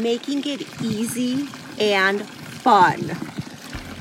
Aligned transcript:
making 0.00 0.46
it 0.46 0.62
easy 0.82 1.48
and 1.78 2.22
fun. 2.22 3.00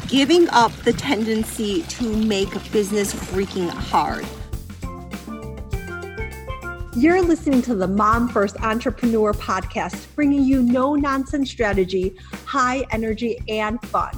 Giving 0.07 0.49
up 0.49 0.71
the 0.83 0.93
tendency 0.93 1.83
to 1.83 2.15
make 2.25 2.49
business 2.71 3.13
freaking 3.13 3.69
hard. 3.69 4.25
You're 6.95 7.21
listening 7.21 7.61
to 7.63 7.75
the 7.75 7.87
Mom 7.87 8.27
First 8.27 8.57
Entrepreneur 8.61 9.33
podcast, 9.33 10.13
bringing 10.13 10.43
you 10.43 10.61
no 10.61 10.93
nonsense 10.95 11.49
strategy, 11.49 12.15
high 12.45 12.85
energy, 12.91 13.39
and 13.47 13.81
fun. 13.85 14.11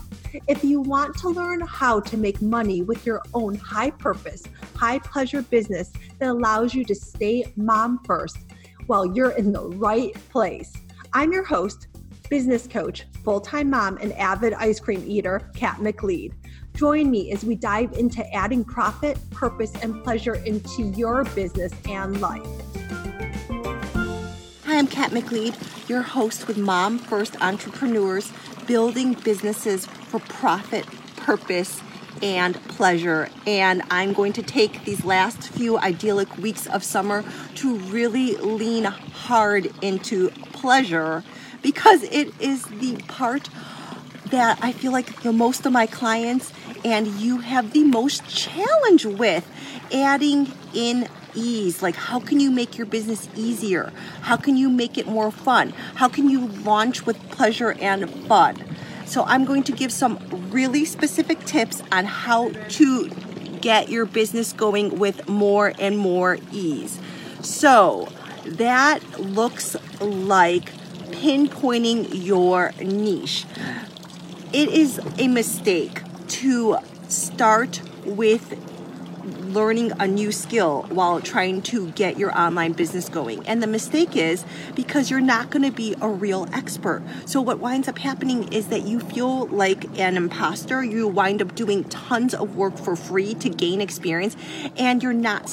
If 0.48 0.64
you 0.64 0.82
want 0.82 1.16
to 1.20 1.30
learn 1.30 1.62
how 1.62 2.00
to 2.00 2.18
make 2.18 2.42
money 2.42 2.82
with 2.82 3.06
your 3.06 3.22
own 3.36 3.56
high 3.56 3.92
purpose, 3.92 4.44
high 4.76 4.98
pleasure 4.98 5.44
business 5.44 5.92
that 6.18 6.30
allows 6.30 6.74
you 6.74 6.84
to 6.86 6.96
stay 6.96 7.46
mom 7.56 8.00
first 8.06 8.38
while 8.88 9.06
you're 9.06 9.32
in 9.32 9.52
the 9.52 9.70
right 9.70 10.14
place, 10.30 10.74
I'm 11.16 11.32
your 11.32 11.44
host, 11.44 11.90
business 12.32 12.66
coach, 12.66 13.06
full 13.24 13.40
time 13.40 13.70
mom, 13.70 13.98
and 13.98 14.14
avid 14.14 14.54
ice 14.54 14.80
cream 14.80 15.04
eater, 15.06 15.52
Kat 15.54 15.78
McLeod. 15.78 16.34
Join 16.74 17.12
me 17.12 17.32
as 17.32 17.46
we 17.46 17.54
dive 17.54 17.94
into 17.94 18.28
adding 18.34 18.64
profit, 18.64 19.20
purpose, 19.30 19.72
and 19.84 20.04
pleasure 20.04 20.34
into 20.34 20.82
your 20.82 21.24
business 21.24 21.72
and 21.88 22.20
life. 22.20 22.44
Hi, 24.66 24.80
I'm 24.80 24.88
Kat 24.88 25.12
McLeod, 25.12 25.88
your 25.88 26.02
host 26.02 26.48
with 26.48 26.58
Mom 26.58 26.98
First 26.98 27.40
Entrepreneurs, 27.42 28.34
building 28.66 29.14
businesses 29.14 29.86
for 29.86 30.20
profit, 30.20 30.88
purpose, 31.18 31.80
and 32.24 32.56
pleasure. 32.70 33.30
And 33.46 33.84
I'm 33.92 34.14
going 34.14 34.34
to 34.34 34.42
take 34.42 34.84
these 34.84 35.06
last 35.06 35.50
few 35.50 35.78
idyllic 35.78 36.36
weeks 36.38 36.66
of 36.66 36.84
summer 36.84 37.24
to 37.56 37.76
really 37.78 38.36
lean 38.38 38.86
hard 38.86 39.72
into 39.84 40.32
pleasure 40.64 41.26
because 41.62 42.04
it 42.04 42.34
is 42.40 42.64
the 42.64 42.96
part 43.10 43.50
that 44.32 44.58
I 44.62 44.72
feel 44.72 44.94
like 44.94 45.22
the 45.22 45.34
most 45.34 45.66
of 45.66 45.74
my 45.74 45.86
clients 45.86 46.54
and 46.86 47.06
you 47.06 47.40
have 47.40 47.74
the 47.74 47.84
most 47.84 48.26
challenge 48.30 49.06
with 49.06 49.46
adding 49.94 50.54
in 50.74 51.10
ease. 51.36 51.84
Like, 51.84 51.98
how 51.98 52.22
can 52.22 52.40
you 52.40 52.50
make 52.50 52.78
your 52.78 52.88
business 52.88 53.28
easier? 53.36 53.92
How 54.22 54.38
can 54.38 54.56
you 54.56 54.70
make 54.70 54.98
it 54.98 55.06
more 55.06 55.32
fun? 55.32 55.72
How 55.96 56.08
can 56.08 56.30
you 56.30 56.48
launch 56.48 57.06
with 57.06 57.18
pleasure 57.30 57.74
and 57.74 58.10
fun? 58.28 58.64
So, 59.06 59.26
I'm 59.26 59.44
going 59.44 59.64
to 59.64 59.74
give 59.74 59.92
some 59.92 60.18
really 60.50 60.86
specific 60.86 61.44
tips 61.44 61.84
on 61.92 62.06
how 62.06 62.52
to 62.80 63.10
get 63.60 63.90
your 63.90 64.06
business 64.06 64.54
going 64.54 64.98
with 64.98 65.28
more 65.28 65.74
and 65.78 65.98
more 65.98 66.38
ease. 66.54 67.02
So, 67.42 68.08
that 68.46 69.20
looks 69.20 69.76
like 70.00 70.72
pinpointing 71.12 72.08
your 72.12 72.72
niche. 72.80 73.46
It 74.52 74.70
is 74.70 75.00
a 75.18 75.28
mistake 75.28 76.02
to 76.28 76.78
start 77.08 77.82
with 78.06 78.60
learning 79.54 79.92
a 80.00 80.08
new 80.08 80.32
skill 80.32 80.86
while 80.90 81.22
trying 81.22 81.62
to 81.62 81.92
get 81.92 82.18
your 82.18 82.38
online 82.38 82.74
business 82.74 83.10
going. 83.10 83.46
And 83.48 83.62
the 83.62 83.68
mistake 83.68 84.16
is 84.16 84.46
because 84.76 85.10
you're 85.10 85.22
not 85.22 85.50
going 85.50 85.64
to 85.64 85.72
be 85.72 85.96
a 86.02 86.10
real 86.10 86.48
expert. 86.54 87.04
So, 87.26 87.42
what 87.42 87.60
winds 87.60 87.88
up 87.88 88.00
happening 88.00 88.52
is 88.52 88.68
that 88.68 88.84
you 88.84 89.00
feel 89.00 89.48
like 89.48 89.98
an 90.00 90.18
imposter. 90.18 90.84
You 90.84 91.08
wind 91.08 91.42
up 91.42 91.56
doing 91.56 91.84
tons 91.86 92.34
of 92.34 92.56
work 92.56 92.78
for 92.78 92.96
free 92.96 93.34
to 93.36 93.50
gain 93.50 93.82
experience, 93.82 94.36
and 94.78 95.04
you're 95.04 95.14
not 95.14 95.50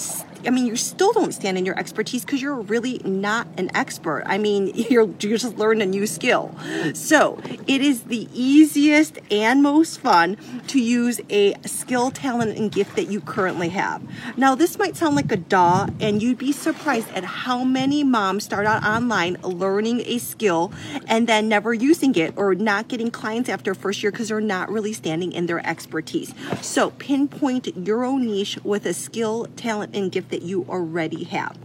I 0.47 0.51
mean, 0.51 0.67
you 0.67 0.77
still 0.77 1.13
don't 1.13 1.33
stand 1.33 1.59
in 1.59 1.67
your 1.67 1.79
expertise 1.79 2.25
because 2.25 2.41
you're 2.41 2.61
really 2.61 3.01
not 3.05 3.47
an 3.57 3.71
expert. 3.75 4.25
I 4.27 4.39
mean, 4.39 4.69
you're, 4.75 5.09
you're 5.21 5.39
just 5.39 5.57
learning 5.59 5.83
a 5.83 5.87
new 5.87 6.07
skill. 6.07 6.55
So 6.95 7.41
it 7.67 7.81
is 7.81 8.05
the 8.05 8.29
easiest 8.33 9.19
and 9.31 9.63
most 9.63 10.01
fun 10.01 10.37
to 10.69 10.81
use 10.81 11.21
a 11.29 11.55
skill, 11.67 12.11
talent, 12.11 12.57
and 12.57 12.73
gift 12.73 12.97
that 12.97 13.09
you 13.09 13.21
currently 13.21 13.69
have. 13.71 13.90
Now, 14.37 14.55
this 14.55 14.79
might 14.79 14.97
sound 14.97 15.17
like 15.17 15.33
a 15.33 15.37
duh, 15.37 15.89
and 16.01 16.23
you'd 16.23 16.39
be 16.39 16.53
surprised 16.53 17.11
at 17.13 17.25
how 17.25 17.65
many 17.65 18.05
moms 18.05 18.45
start 18.45 18.67
out 18.67 18.85
online 18.85 19.37
learning 19.43 20.03
a 20.07 20.19
skill 20.19 20.73
and 21.07 21.27
then 21.27 21.49
never 21.49 21.75
using 21.75 22.15
it 22.15 22.35
or 22.37 22.55
not 22.55 22.89
getting 22.89 23.11
clients 23.11 23.49
after 23.49 23.75
first 23.75 24.03
year 24.03 24.13
because 24.13 24.29
they're 24.29 24.41
not 24.41 24.71
really 24.71 24.93
standing 24.93 25.33
in 25.33 25.47
their 25.47 25.65
expertise. 25.67 26.35
So 26.61 26.91
pinpoint 26.91 27.77
your 27.77 28.05
own 28.05 28.27
niche 28.27 28.59
with 28.63 28.87
a 28.87 28.95
skill, 28.95 29.47
talent, 29.57 29.95
and 29.95 30.13
gift 30.13 30.31
that 30.31 30.43
you 30.43 30.67
already 30.69 31.25
have. 31.25 31.57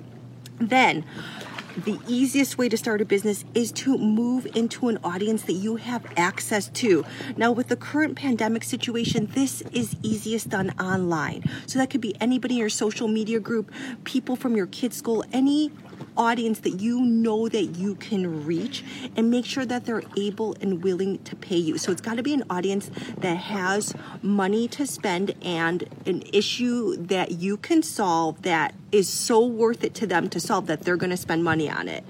Then, 0.59 1.03
the 1.77 1.99
easiest 2.07 2.57
way 2.57 2.69
to 2.69 2.77
start 2.77 3.01
a 3.01 3.05
business 3.05 3.43
is 3.53 3.71
to 3.73 3.97
move 3.97 4.47
into 4.55 4.87
an 4.87 4.97
audience 5.03 5.43
that 5.43 5.53
you 5.53 5.75
have 5.75 6.05
access 6.15 6.69
to. 6.69 7.03
Now, 7.35 7.51
with 7.51 7.67
the 7.67 7.75
current 7.75 8.15
pandemic 8.15 8.63
situation, 8.63 9.27
this 9.33 9.61
is 9.73 9.95
easiest 10.01 10.49
done 10.49 10.71
online. 10.79 11.43
So, 11.65 11.79
that 11.79 11.89
could 11.89 12.01
be 12.01 12.15
anybody 12.21 12.55
in 12.55 12.59
your 12.59 12.69
social 12.69 13.07
media 13.07 13.39
group, 13.39 13.71
people 14.05 14.35
from 14.35 14.55
your 14.55 14.67
kids' 14.67 14.95
school, 14.95 15.25
any 15.33 15.71
audience 16.17 16.59
that 16.59 16.79
you 16.79 17.01
know 17.01 17.47
that 17.49 17.63
you 17.77 17.95
can 17.95 18.45
reach 18.45 18.83
and 19.15 19.29
make 19.29 19.45
sure 19.45 19.65
that 19.65 19.85
they're 19.85 20.03
able 20.17 20.55
and 20.61 20.83
willing 20.83 21.19
to 21.23 21.35
pay 21.35 21.57
you. 21.57 21.77
So 21.77 21.91
it's 21.91 22.01
got 22.01 22.17
to 22.17 22.23
be 22.23 22.33
an 22.33 22.43
audience 22.49 22.89
that 23.17 23.35
has 23.35 23.93
money 24.21 24.67
to 24.69 24.87
spend 24.87 25.35
and 25.41 25.87
an 26.05 26.23
issue 26.33 26.95
that 26.97 27.31
you 27.31 27.57
can 27.57 27.83
solve 27.83 28.41
that 28.43 28.73
is 28.91 29.09
so 29.09 29.45
worth 29.45 29.83
it 29.83 29.93
to 29.93 30.07
them 30.07 30.29
to 30.29 30.39
solve 30.39 30.67
that 30.67 30.83
they're 30.83 30.95
going 30.95 31.09
to 31.09 31.17
spend 31.17 31.43
money 31.43 31.69
on 31.69 31.89
it. 31.89 32.03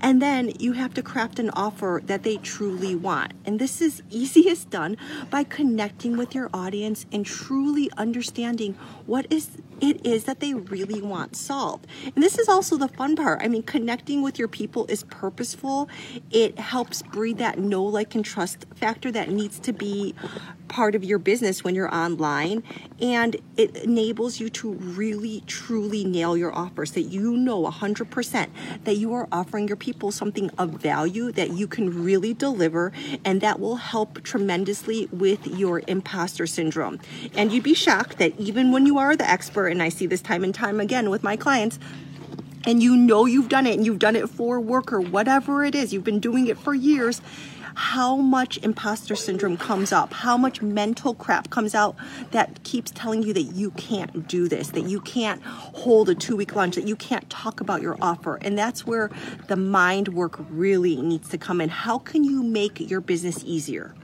And 0.00 0.20
then 0.20 0.52
you 0.58 0.72
have 0.72 0.92
to 0.94 1.02
craft 1.02 1.38
an 1.38 1.50
offer 1.50 2.02
that 2.06 2.24
they 2.24 2.36
truly 2.38 2.96
want. 2.96 3.32
And 3.44 3.60
this 3.60 3.80
is 3.80 4.02
easiest 4.10 4.70
done 4.70 4.96
by 5.30 5.44
connecting 5.44 6.16
with 6.16 6.34
your 6.34 6.50
audience 6.52 7.06
and 7.12 7.24
truly 7.24 7.90
understanding 7.96 8.74
what 9.06 9.26
is 9.30 9.50
it 9.82 10.06
is 10.06 10.24
that 10.24 10.40
they 10.40 10.54
really 10.54 11.02
want 11.02 11.36
solved. 11.36 11.86
And 12.14 12.22
this 12.22 12.38
is 12.38 12.48
also 12.48 12.76
the 12.76 12.88
fun 12.88 13.16
part. 13.16 13.42
I 13.42 13.48
mean, 13.48 13.64
connecting 13.64 14.22
with 14.22 14.38
your 14.38 14.48
people 14.48 14.86
is 14.86 15.02
purposeful. 15.04 15.88
It 16.30 16.58
helps 16.58 17.02
breed 17.02 17.38
that 17.38 17.58
know, 17.58 17.82
like, 17.82 18.14
and 18.14 18.24
trust 18.24 18.64
factor 18.76 19.10
that 19.10 19.28
needs 19.28 19.58
to 19.58 19.72
be 19.72 20.14
part 20.72 20.94
of 20.94 21.04
your 21.04 21.18
business 21.18 21.62
when 21.62 21.74
you're 21.74 21.94
online. 21.94 22.62
And 22.98 23.36
it 23.58 23.76
enables 23.76 24.40
you 24.40 24.48
to 24.50 24.72
really, 24.72 25.42
truly 25.46 26.02
nail 26.02 26.34
your 26.34 26.52
offers 26.54 26.92
that 26.92 27.02
you 27.02 27.36
know 27.36 27.62
100% 27.64 28.48
that 28.84 28.96
you 28.96 29.12
are 29.12 29.28
offering 29.30 29.68
your 29.68 29.76
people 29.76 30.10
something 30.10 30.48
of 30.56 30.70
value 30.70 31.30
that 31.32 31.50
you 31.50 31.66
can 31.66 32.02
really 32.02 32.32
deliver 32.32 32.90
and 33.22 33.42
that 33.42 33.60
will 33.60 33.76
help 33.76 34.22
tremendously 34.22 35.08
with 35.12 35.46
your 35.46 35.82
imposter 35.86 36.46
syndrome. 36.46 36.98
And 37.34 37.52
you'd 37.52 37.62
be 37.62 37.74
shocked 37.74 38.16
that 38.16 38.32
even 38.40 38.72
when 38.72 38.86
you 38.86 38.96
are 38.96 39.14
the 39.14 39.28
expert, 39.28 39.68
and 39.68 39.82
I 39.82 39.90
see 39.90 40.06
this 40.06 40.22
time 40.22 40.42
and 40.42 40.54
time 40.54 40.80
again 40.80 41.10
with 41.10 41.22
my 41.22 41.36
clients, 41.36 41.78
and 42.64 42.82
you 42.82 42.96
know 42.96 43.26
you've 43.26 43.48
done 43.48 43.66
it 43.66 43.74
and 43.74 43.86
you've 43.86 43.98
done 43.98 44.16
it 44.16 44.28
for 44.28 44.60
work 44.60 44.92
or 44.92 45.00
whatever 45.00 45.64
it 45.64 45.74
is, 45.74 45.92
you've 45.92 46.04
been 46.04 46.20
doing 46.20 46.46
it 46.46 46.58
for 46.58 46.74
years, 46.74 47.20
how 47.74 48.16
much 48.16 48.58
imposter 48.58 49.14
syndrome 49.14 49.56
comes 49.56 49.92
up, 49.92 50.12
how 50.12 50.36
much 50.36 50.62
mental 50.62 51.14
crap 51.14 51.50
comes 51.50 51.74
out 51.74 51.96
that 52.30 52.62
keeps 52.64 52.90
telling 52.90 53.22
you 53.22 53.32
that 53.32 53.42
you 53.42 53.70
can't 53.72 54.28
do 54.28 54.48
this, 54.48 54.70
that 54.70 54.84
you 54.84 55.00
can't 55.00 55.42
hold 55.42 56.08
a 56.08 56.14
two 56.14 56.36
week 56.36 56.54
lunch, 56.54 56.74
that 56.74 56.86
you 56.86 56.96
can't 56.96 57.28
talk 57.30 57.60
about 57.60 57.82
your 57.82 57.96
offer. 58.00 58.36
And 58.42 58.58
that's 58.58 58.86
where 58.86 59.10
the 59.48 59.56
mind 59.56 60.08
work 60.08 60.38
really 60.50 61.00
needs 61.00 61.28
to 61.30 61.38
come 61.38 61.60
in. 61.60 61.68
How 61.68 61.98
can 61.98 62.24
you 62.24 62.42
make 62.42 62.80
your 62.80 63.00
business 63.00 63.42
easier? 63.44 63.94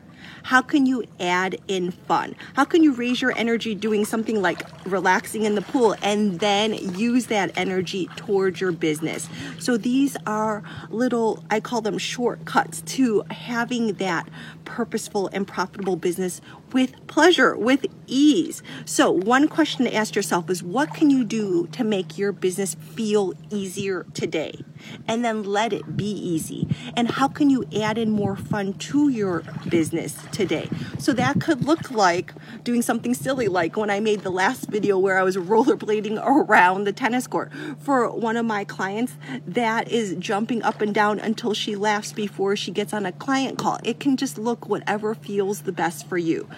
How 0.48 0.62
can 0.62 0.86
you 0.86 1.04
add 1.20 1.59
in 1.69 1.91
fun? 1.91 2.34
How 2.54 2.64
can 2.64 2.82
you 2.82 2.94
raise 2.94 3.20
your 3.20 3.36
energy 3.36 3.75
doing 3.75 4.06
something 4.06 4.41
like 4.41 4.62
relaxing 4.86 5.44
in 5.44 5.56
the 5.56 5.60
pool 5.60 5.94
and 6.00 6.41
then 6.41 6.72
use 6.98 7.26
that 7.26 7.53
energy 7.54 8.09
towards 8.16 8.58
your 8.58 8.72
business? 8.72 9.28
So 9.58 9.76
these 9.76 10.16
are 10.26 10.62
little, 10.88 11.44
I 11.50 11.60
call 11.60 11.82
them 11.82 11.98
shortcuts 11.98 12.81
to 12.81 13.25
having 13.31 13.93
that 13.96 14.26
purposeful 14.64 15.28
and 15.34 15.46
profitable 15.46 15.96
business 15.96 16.40
with 16.73 17.06
pleasure, 17.06 17.56
with 17.56 17.87
ease. 18.06 18.62
So, 18.85 19.11
one 19.11 19.49
question 19.49 19.85
to 19.85 19.94
ask 19.94 20.15
yourself 20.15 20.50
is 20.50 20.62
what 20.62 20.94
can 20.94 21.11
you 21.11 21.25
do 21.25 21.67
to 21.73 21.85
make 21.85 22.19
your 22.19 22.32
business 22.32 22.75
feel 22.75 23.35
easier 23.50 24.06
today? 24.15 24.65
And 25.09 25.25
then 25.25 25.43
let 25.43 25.73
it 25.73 25.97
be 25.97 26.11
easy. 26.11 26.69
And 26.97 27.11
how 27.11 27.26
can 27.29 27.50
you 27.50 27.65
add 27.76 27.99
in 27.99 28.11
more 28.11 28.37
fun 28.37 28.75
to 28.75 29.09
your 29.09 29.43
business 29.69 30.17
today? 30.32 30.69
So, 30.99 31.12
that 31.15 31.41
could 31.41 31.65
look 31.65 31.91
like 31.91 32.32
doing 32.65 32.82
something 32.82 33.14
silly, 33.14 33.49
like 33.49 33.76
when 33.76 33.91
I 33.91 34.00
made 34.00 34.21
the 34.21 34.31
last 34.31 34.69
video 34.69 34.99
where 34.99 35.19
I 35.19 35.23
was 35.23 35.37
rollerblading 35.37 36.21
around 36.25 36.85
the 36.85 36.93
tennis 36.93 37.26
court. 37.26 37.53
For 37.81 38.09
one 38.11 38.37
of 38.37 38.47
my 38.47 38.64
clients, 38.64 39.14
that 39.47 39.91
is 39.91 40.17
jumping 40.19 40.62
up 40.62 40.81
and 40.81 40.94
down 40.94 41.19
until 41.19 41.55
she 41.55 41.76
laughs 41.76 42.12
before 42.12 42.56
she 42.56 42.71
gets 42.71 42.93
on 42.93 43.06
a 43.06 43.12
client 43.12 43.59
call. 43.59 43.79
It 43.85 44.00
can 44.00 44.17
just 44.17 44.38
look 44.38 44.69
whatever 44.69 45.14
feels 45.14 45.62
the 45.62 45.73
best 45.73 46.09
for 46.09 46.19
you. 46.19 46.49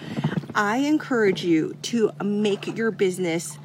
I 0.53 0.77
encourage 0.77 1.43
you 1.43 1.75
to 1.83 2.11
make 2.23 2.67
your 2.77 2.91
business 2.91 3.57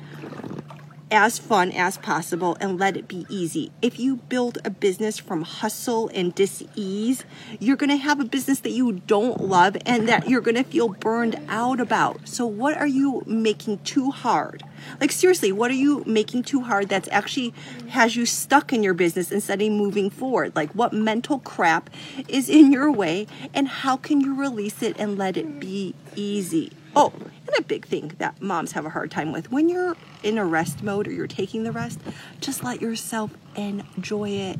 as 1.10 1.38
fun 1.38 1.70
as 1.70 1.98
possible 1.98 2.56
and 2.60 2.78
let 2.78 2.96
it 2.96 3.06
be 3.06 3.26
easy. 3.28 3.70
If 3.80 3.98
you 3.98 4.16
build 4.16 4.58
a 4.64 4.70
business 4.70 5.18
from 5.18 5.42
hustle 5.42 6.08
and 6.12 6.34
dis-ease, 6.34 7.24
you're 7.60 7.76
going 7.76 7.90
to 7.90 7.96
have 7.96 8.18
a 8.18 8.24
business 8.24 8.60
that 8.60 8.70
you 8.70 8.92
don't 8.92 9.40
love 9.40 9.76
and 9.86 10.08
that 10.08 10.28
you're 10.28 10.40
going 10.40 10.56
to 10.56 10.64
feel 10.64 10.88
burned 10.88 11.38
out 11.48 11.78
about. 11.78 12.26
So 12.28 12.44
what 12.46 12.76
are 12.76 12.86
you 12.86 13.22
making 13.26 13.78
too 13.78 14.10
hard? 14.10 14.64
Like 15.00 15.12
seriously, 15.12 15.52
what 15.52 15.70
are 15.70 15.74
you 15.74 16.02
making 16.06 16.42
too 16.42 16.62
hard 16.62 16.88
that's 16.88 17.08
actually 17.10 17.54
has 17.88 18.16
you 18.16 18.26
stuck 18.26 18.72
in 18.72 18.82
your 18.82 18.94
business 18.94 19.30
instead 19.30 19.62
of 19.62 19.70
moving 19.70 20.10
forward? 20.10 20.56
Like 20.56 20.72
what 20.72 20.92
mental 20.92 21.38
crap 21.38 21.88
is 22.28 22.48
in 22.48 22.72
your 22.72 22.90
way 22.90 23.26
and 23.54 23.68
how 23.68 23.96
can 23.96 24.20
you 24.20 24.34
release 24.34 24.82
it 24.82 24.96
and 24.98 25.16
let 25.16 25.36
it 25.36 25.60
be 25.60 25.94
easy? 26.16 26.72
Oh, 26.98 27.12
and 27.14 27.50
a 27.58 27.62
big 27.62 27.84
thing 27.84 28.12
that 28.16 28.40
moms 28.40 28.72
have 28.72 28.86
a 28.86 28.88
hard 28.88 29.10
time 29.10 29.30
with 29.30 29.52
when 29.52 29.68
you're 29.68 29.98
in 30.22 30.38
a 30.38 30.46
rest 30.46 30.82
mode 30.82 31.06
or 31.06 31.12
you're 31.12 31.26
taking 31.26 31.62
the 31.62 31.70
rest, 31.70 32.00
just 32.40 32.64
let 32.64 32.80
yourself 32.80 33.32
enjoy 33.54 34.30
it. 34.30 34.58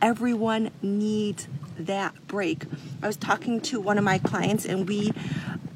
Everyone 0.00 0.70
needs 0.82 1.48
that 1.76 2.14
break. 2.28 2.66
I 3.02 3.08
was 3.08 3.16
talking 3.16 3.60
to 3.62 3.80
one 3.80 3.98
of 3.98 4.04
my 4.04 4.18
clients 4.18 4.64
and 4.64 4.88
we 4.88 5.10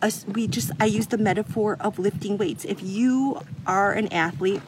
uh, 0.01 0.13
we 0.29 0.47
just 0.47 0.71
I 0.79 0.85
use 0.85 1.09
the 1.09 1.19
metaphor 1.19 1.77
of 1.81 1.99
lifting 1.99 2.39
weights. 2.39 2.65
If 2.65 2.81
you 2.81 3.41
are 3.67 3.93
an 3.93 4.07
athlete, 4.13 4.63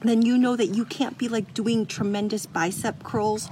then 0.00 0.22
you 0.22 0.38
know 0.38 0.56
that 0.56 0.68
you 0.68 0.86
can't 0.86 1.18
be 1.18 1.28
like 1.28 1.52
doing 1.52 1.84
tremendous 1.84 2.46
bicep 2.46 3.02
curls 3.02 3.50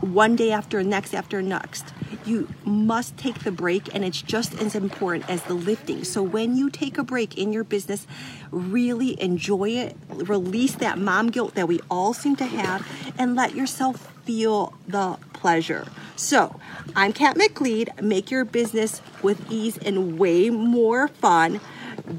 one 0.00 0.36
day 0.36 0.52
after 0.52 0.82
next 0.82 1.14
after 1.14 1.40
next 1.40 1.92
you 2.26 2.48
must 2.64 3.16
take 3.16 3.44
the 3.44 3.52
break 3.52 3.94
and 3.94 4.04
it's 4.04 4.20
just 4.20 4.54
as 4.60 4.74
important 4.74 5.28
as 5.30 5.42
the 5.42 5.54
lifting. 5.54 6.04
So 6.04 6.22
when 6.22 6.56
you 6.56 6.70
take 6.70 6.98
a 6.98 7.04
break 7.04 7.38
in 7.38 7.52
your 7.52 7.64
business, 7.64 8.06
really 8.50 9.20
enjoy 9.22 9.70
it, 9.70 9.96
release 10.08 10.74
that 10.76 10.98
mom 10.98 11.30
guilt 11.30 11.54
that 11.54 11.68
we 11.68 11.80
all 11.90 12.12
seem 12.12 12.36
to 12.36 12.46
have, 12.46 12.86
and 13.18 13.36
let 13.36 13.54
yourself 13.54 14.12
feel 14.24 14.74
the 14.88 15.18
pleasure. 15.32 15.86
So, 16.16 16.58
I'm 16.96 17.12
Kat 17.12 17.36
McLeod. 17.36 18.00
Make 18.02 18.30
your 18.30 18.44
business 18.44 19.00
with 19.22 19.50
ease 19.50 19.78
and 19.78 20.18
way 20.18 20.50
more 20.50 21.08
fun. 21.08 21.60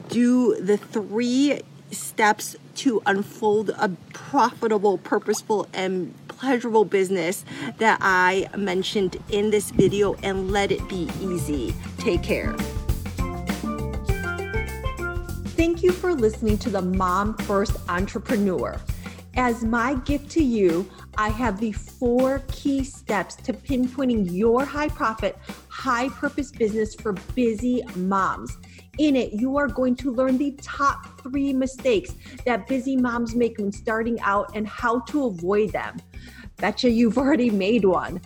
Do 0.08 0.56
the 0.62 0.78
three 0.78 1.62
steps 1.92 2.56
to 2.76 3.02
unfold 3.06 3.72
a 3.72 3.90
profitable, 4.14 4.98
purposeful, 5.00 5.68
and 5.74 6.14
pleasurable 6.38 6.86
business 6.86 7.44
that 7.78 8.00
I 8.02 8.48
mentioned 8.56 9.18
in 9.30 9.50
this 9.50 9.72
video 9.72 10.16
and 10.24 10.52
let 10.52 10.72
it 10.72 10.88
be 10.88 11.10
easy. 11.22 11.76
Take 11.98 12.24
care. 12.24 12.56
Thank 15.58 15.82
you 15.84 15.92
for 15.92 16.14
listening 16.14 16.58
to 16.60 16.70
the 16.70 16.82
Mom 16.82 17.36
First 17.38 17.78
Entrepreneur. 17.90 18.80
As 19.36 19.64
my 19.64 19.94
gift 19.94 20.32
to 20.32 20.44
you, 20.44 20.90
I 21.18 21.30
have 21.30 21.60
the 21.60 21.72
four 21.72 22.44
key 22.48 22.84
steps 22.84 23.36
to 23.36 23.54
pinpointing 23.54 24.32
your 24.32 24.66
high 24.66 24.90
profit, 24.90 25.38
high 25.68 26.10
purpose 26.10 26.52
business 26.52 26.96
for 26.96 27.14
busy 27.36 27.84
moms. 27.96 28.58
In 28.98 29.16
it, 29.16 29.34
you 29.34 29.58
are 29.58 29.68
going 29.68 29.96
to 29.98 30.12
learn 30.12 30.38
the 30.38 30.52
top 30.62 31.22
three 31.22 31.54
mistakes 31.54 32.14
that 32.46 32.68
busy 32.68 32.96
moms 32.96 33.36
make 33.36 33.58
when 33.58 33.72
starting 33.72 34.20
out 34.22 34.56
and 34.56 34.68
how 34.68 35.02
to 35.02 35.26
avoid 35.26 35.72
them. 35.72 35.98
Betcha 36.58 36.90
you've 36.90 37.18
already 37.18 37.52
made 37.52 37.86
one. 37.86 38.20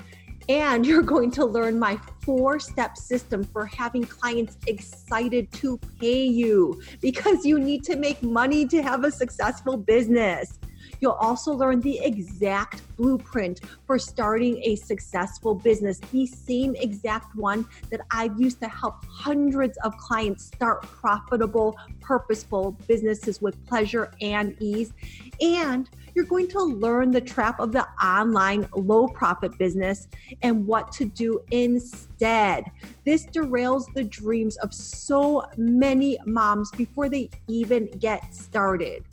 And 0.50 0.86
you're 0.86 1.04
going 1.04 1.32
to 1.32 1.46
learn 1.46 1.78
my 1.78 2.00
four 2.22 2.60
step 2.60 2.98
system 2.98 3.44
for 3.44 3.66
having 3.66 4.04
clients 4.04 4.58
excited 4.68 5.52
to 5.54 5.78
pay 6.00 6.26
you 6.26 6.82
because 7.00 7.46
you 7.46 7.60
need 7.60 7.84
to 7.86 7.96
make 7.96 8.22
money 8.24 8.66
to 8.68 8.82
have 8.82 9.04
a 9.04 9.12
successful 9.12 9.78
business. 9.78 10.58
You'll 11.02 11.14
also 11.14 11.52
learn 11.52 11.82
the 11.82 12.00
exact 12.00 12.84
blueprint 12.96 13.62
for 13.88 13.98
starting 13.98 14.62
a 14.64 14.76
successful 14.76 15.56
business, 15.56 16.00
the 16.12 16.28
same 16.28 16.76
exact 16.76 17.36
one 17.36 17.66
that 17.90 18.02
I've 18.12 18.40
used 18.40 18.60
to 18.62 18.68
help 18.68 19.04
hundreds 19.06 19.80
of 19.80 19.98
clients 19.98 20.46
start 20.46 20.84
profitable, 20.84 21.76
purposeful 22.00 22.78
businesses 22.88 23.42
with 23.42 23.66
pleasure 23.66 24.12
and 24.22 24.56
ease. 24.60 24.94
And 25.42 25.90
you're 26.14 26.26
going 26.26 26.50
to 26.50 26.60
learn 26.60 27.10
the 27.10 27.22
trap 27.22 27.60
of 27.60 27.72
the 27.72 27.88
online 28.04 28.68
low 28.76 29.08
profit 29.08 29.58
business 29.58 30.08
and 30.44 30.68
what 30.68 30.92
to 30.94 31.06
do 31.06 31.42
instead. 31.50 32.66
This 33.06 33.26
derails 33.26 33.92
the 33.96 34.04
dreams 34.04 34.58
of 34.58 34.72
so 34.72 35.48
many 35.58 36.20
moms 36.28 36.70
before 36.72 37.10
they 37.10 37.32
even 37.48 37.88
get 37.98 38.36
started. 38.36 39.04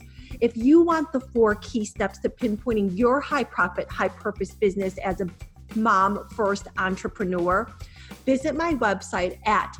If 0.41 0.55
you 0.55 0.81
want 0.81 1.11
the 1.11 1.19
four 1.19 1.55
key 1.55 1.83
steps 1.85 2.19
to 2.19 2.29
pinpointing 2.29 2.97
your 2.97 3.19
high 3.19 3.43
profit, 3.43 3.89
high 3.89 4.07
purpose 4.07 4.51
business 4.51 4.97
as 4.99 5.21
a 5.21 5.27
mom 5.75 6.27
first 6.29 6.67
entrepreneur, 6.77 7.67
visit 8.25 8.55
my 8.55 8.73
website 8.75 9.39
at 9.45 9.77